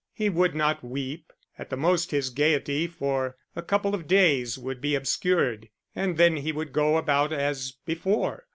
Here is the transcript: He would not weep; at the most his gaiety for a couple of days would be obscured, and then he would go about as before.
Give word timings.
He 0.13 0.31
would 0.31 0.55
not 0.55 0.83
weep; 0.83 1.31
at 1.59 1.69
the 1.69 1.77
most 1.77 2.09
his 2.09 2.31
gaiety 2.31 2.87
for 2.87 3.37
a 3.55 3.61
couple 3.61 3.93
of 3.93 4.07
days 4.07 4.57
would 4.57 4.81
be 4.81 4.95
obscured, 4.95 5.69
and 5.95 6.17
then 6.17 6.37
he 6.37 6.51
would 6.51 6.73
go 6.73 6.97
about 6.97 7.31
as 7.31 7.73
before. 7.85 8.47